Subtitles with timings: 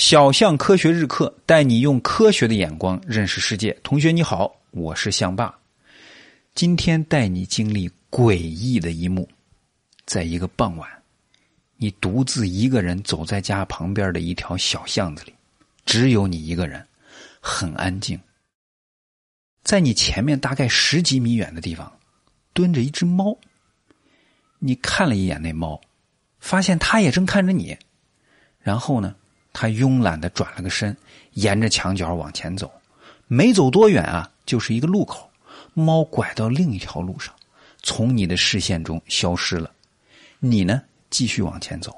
[0.00, 3.70] 小象科学日课带你用科学的眼光认识世界。
[3.82, 5.54] 同学你好，我是象爸。
[6.54, 9.28] 今天带你经历诡异的一幕，
[10.06, 10.88] 在一个傍晚，
[11.76, 15.34] 你独自一个人走在家旁边的一条小巷子里，
[15.84, 16.82] 只有你一个人，
[17.38, 18.18] 很安静。
[19.62, 21.92] 在你前面大概十几米远的地方，
[22.54, 23.36] 蹲着一只猫。
[24.60, 25.78] 你看了一眼那猫，
[26.38, 27.76] 发现它也正看着你，
[28.60, 29.14] 然后呢？
[29.52, 30.96] 他慵懒的转了个身，
[31.32, 32.70] 沿着墙角往前走，
[33.26, 35.28] 没走多远啊，就是一个路口。
[35.74, 37.32] 猫拐到另一条路上，
[37.82, 39.70] 从你的视线中消失了。
[40.40, 41.94] 你呢，继续往前走。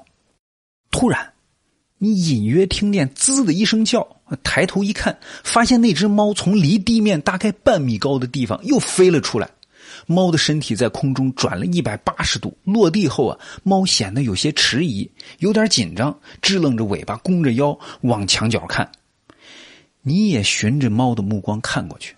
[0.91, 1.33] 突然，
[1.97, 4.07] 你隐约听见“滋”的一声叫，
[4.43, 9.49] 抬头一看，发现那只猫从离地面大概半米高的地方又飞了出来。
[10.05, 18.89] 猫的身体在空中转了一百八十度，落地后啊，猫显得有些迟疑，有点紧张，支棱着尾巴，弓着腰往墙角看。
[20.01, 22.15] 你也循着猫的目光看过去，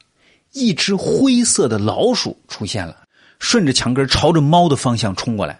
[0.53, 3.03] 一只灰色的老鼠出现了，
[3.40, 5.59] 顺着墙根朝着猫的方向冲过来。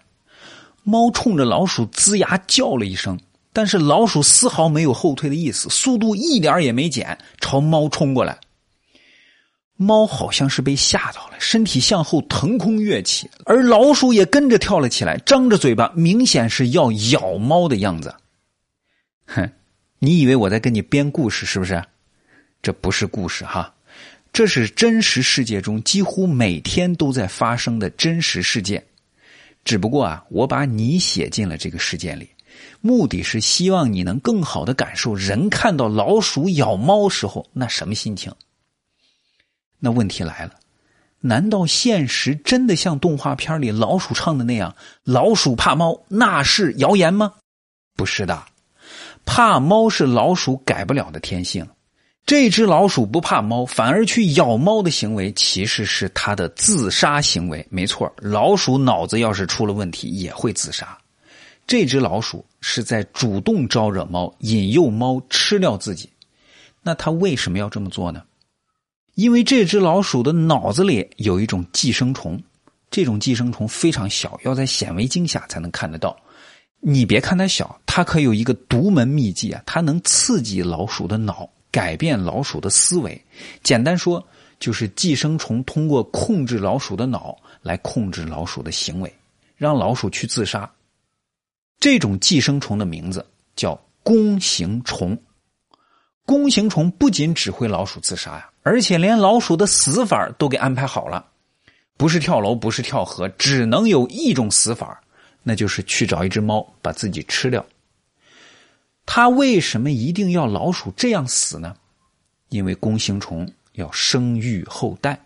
[0.84, 3.20] 猫冲着老鼠龇牙叫了一声，
[3.54, 8.38] 但是老鼠丝毫没有后退的意思，速度一点也没减，朝猫冲过来。
[9.78, 18.16] 猫好像是被吓到了，身体向后腾空跃起，而老鼠也跟着跳了起来，张着嘴巴，明显是要咬猫的样子。
[19.26, 19.50] 哼，
[20.00, 21.84] 你以为我在跟你编故事是不是？
[22.62, 23.74] 这不是故事哈，
[24.32, 28.84] 这是真实世界中几乎每天都在发生的真实事件。
[29.66, 32.30] 只不过啊，我把你写进了这个事件里，
[32.80, 38.32] 目的是希望你能更好的感受人看到老鼠咬猫时候那什么心情。
[39.80, 40.52] 那问题来了，
[41.20, 47.34] 难道现实真的像动画片里老鼠唱的那样，老鼠怕猫那是谣言吗？
[47.96, 48.44] 不是的，
[49.26, 51.68] 怕猫是老鼠改不了的天性。
[52.26, 57.64] 这只老鼠不怕猫，反而去咬猫的行为，其实是它的自杀行为。
[57.70, 60.98] 没错，老鼠脑子要是出了问题，也会自杀。
[61.68, 66.10] 这只老鼠是在主动招惹猫，引诱猫吃掉自己。
[66.82, 68.24] 那它为什么要这么做呢？
[69.16, 72.42] 因为这只老鼠的脑子里有一种寄生虫，
[72.92, 76.16] 这种寄生虫非常小，要在显微镜下才能看得到。
[76.82, 79.64] 你别看它小，它可有一个独门秘技啊！
[79.66, 83.20] 它能刺激老鼠的脑，改变老鼠的思维。
[83.64, 84.24] 简单说，
[84.60, 89.12] 就是寄生虫通过控制老鼠的脑来控制老鼠的行为，
[89.56, 90.70] 让老鼠去自杀。
[91.80, 95.18] 这种寄生虫的名字叫弓形虫。
[96.26, 98.50] 弓形虫不仅只会老鼠自杀呀。
[98.68, 101.24] 而且连老鼠的死法都给安排好了，
[101.98, 105.00] 不是跳楼，不是跳河，只能有一种死法，
[105.44, 107.64] 那就是去找一只猫把自己吃掉。
[109.06, 111.76] 他为什么一定要老鼠这样死呢？
[112.50, 115.24] 因为弓形虫要生育后代。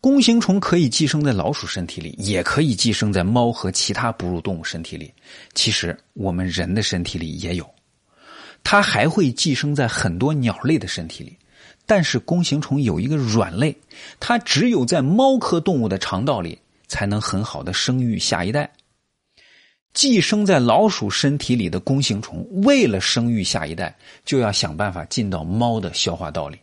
[0.00, 5.14] 弓形虫可以寄生在老鼠身体里，也可以寄生在猫和其他哺乳动物身体里。
[5.54, 7.68] 其实我们人的身体里也有，
[8.64, 11.38] 它还会寄生在很多鸟类的身体里。
[11.86, 13.76] 但是弓形虫有一个软肋，
[14.20, 18.70] 它只有在猫科动物的肠道里才能很好的生育下一代。
[19.94, 26.58] 寄生在老鼠身体里的弓形虫，为了生育下一代，就要想办法进到猫的消化道里。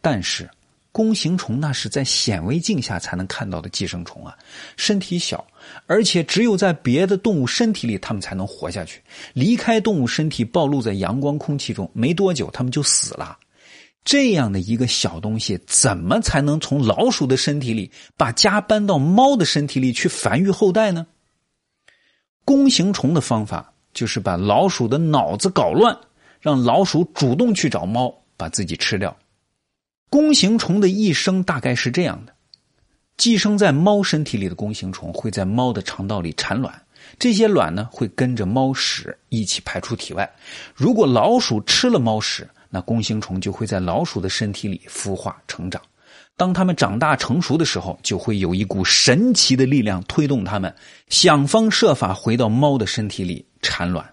[0.00, 0.48] 但是，
[0.92, 4.36] 弓形虫那是在显微镜下才能看到的寄生虫啊，
[4.76, 5.44] 身体小，
[5.86, 9.00] 而且只有在别的动物身体里，它们才能活下去。
[9.32, 13.36] 离开动物身体，暴露在阳光空气中，没多久，它们就死了。
[14.04, 21.06] 这样的一个小东西，怎么才能从老鼠的身体里把家搬到猫的身体里去繁育后代呢？
[22.44, 25.96] 弓形虫的方法就是把老鼠的脑子搞乱，
[26.40, 29.14] 让老鼠主动去找猫把自己吃掉。
[30.08, 32.32] 弓形虫的一生大概是这样的：
[33.16, 36.74] 寄生在猫身体里的弓形虫会在猫的肠道里产卵，
[37.18, 40.28] 这些卵呢会跟着猫屎一起排出体外。
[40.74, 45.82] 如果老鼠吃了猫屎，那弓形虫就会在老鼠的身体里孵化成长，
[46.36, 50.72] 当它们长大成熟的时候，就会有一股神奇的力量推动它们
[51.08, 54.08] 想方设法回到猫的身体里产卵。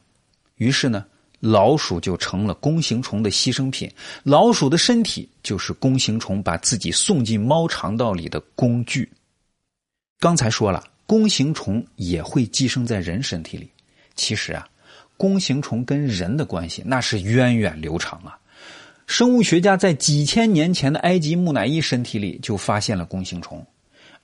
[0.56, 1.06] 于是呢，
[1.40, 3.88] 老鼠就成了弓形虫的牺牲品，
[4.24, 9.08] 老鼠的身体就是弓形虫把自己送进猫肠道里的工具。
[10.20, 13.70] 刚才说了，弓形虫也会寄生在人身体里。
[14.16, 14.68] 其实啊，
[15.16, 18.36] 弓形虫跟人的关系那是源远流长啊。
[19.08, 23.66] 生物学家在几千年前的埃及木乃伊身体里就发现了弓形虫，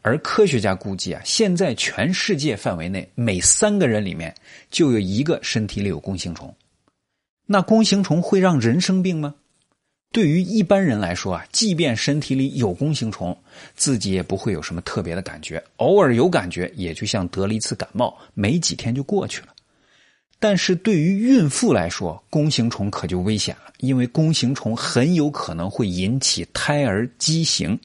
[0.01, 4.35] 而科学家估计啊，现在全世界范围内每三个人里面
[4.69, 6.53] 就有一个身体里有弓形虫。
[7.45, 9.33] 那弓形虫会让人生病吗？
[10.11, 13.35] 对于一般人来说啊，即便身体里有弓形虫，
[13.75, 19.52] 自己也不会有什么特别的感觉，偶尔有感觉，也就像得了一次感冒，没几天就过去了。
[20.43, 27.79] 但是对于孕妇来说，弓形虫可就危险了，因为弓形虫很有可能会引起胎儿畸形。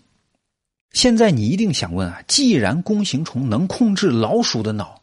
[0.91, 5.01] 现在你一定想问啊，既然弓形虫能控制老鼠的脑，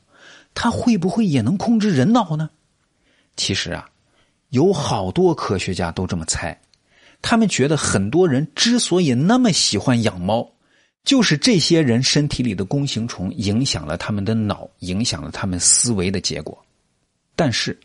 [0.53, 2.49] 它会不会也能控制人脑呢？
[3.37, 3.89] 其实啊，
[4.49, 6.59] 有好多科学家都这么猜，
[7.21, 10.45] 他们觉得很多人之所以那么喜欢养猫，
[11.05, 16.61] 就是这些人身体里的弓形虫影响了他们的脑，影响了他们思维的结果。
[17.35, 17.77] 但是，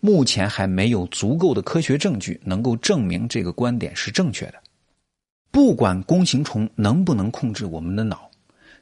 [0.00, 4.54] 目前还没有足够的科学证据能够证明这个观点是正确的。
[5.50, 8.30] 不管弓形虫能不能控制我们的脑，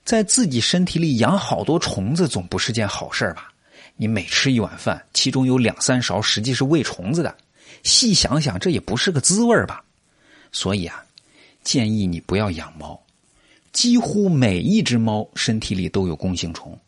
[0.05, 3.53] 在自己身体里养好多虫子总不是件好事吧？
[3.97, 7.37] 你每吃一碗饭，其中有两三勺实际是喂虫子的，
[7.83, 9.85] 细想想，这也不是个滋味吧？
[10.53, 11.05] 所以啊，
[11.63, 12.99] 建议你不要养猫。
[13.73, 16.79] 几乎每一只猫身体里都有弓形虫。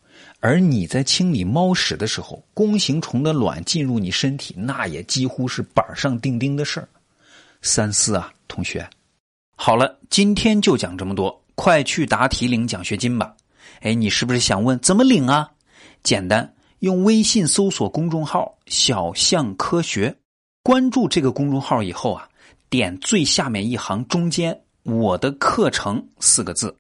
[0.41, 6.89] 而你在清理猫屎的时候，弓形虫的卵进入你身体，那也几乎是板上钉钉的事儿。
[7.63, 8.89] 三思啊，同学！
[9.55, 13.37] 好了，今天就讲这么多，快去答题领奖学金吧。
[13.83, 15.49] 哎，你是不是想问怎么领啊？
[16.03, 20.13] 简单，用微信搜索公众号“小象科学”，
[20.65, 22.29] 关注这个公众号以后啊，
[22.69, 26.75] 点最下面一行中间“我的课程”四个字。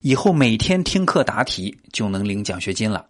[0.00, 3.06] 以后每天听课答题就能领奖学金了，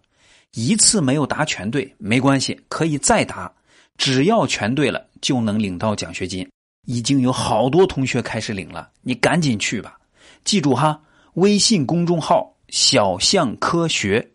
[0.53, 3.51] 一次没有答全对没关系，可以再答，
[3.97, 6.47] 只要全对了就能领到奖学金。
[6.85, 9.99] 已经有好多同学开始领了，你赶紧去吧，
[10.45, 11.01] 记住哈，
[11.33, 14.25] 微信公众号“小象科学”。